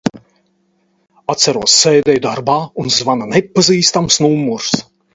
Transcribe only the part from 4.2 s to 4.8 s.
numurs.